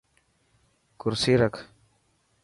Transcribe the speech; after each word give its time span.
ڪرسي 1.01 1.33
رک. 1.41 1.55